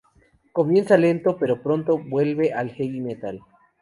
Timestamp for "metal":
3.01-3.39